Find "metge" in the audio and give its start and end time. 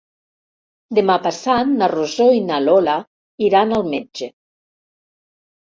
3.93-4.31